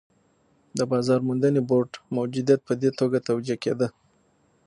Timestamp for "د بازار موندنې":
0.77-1.61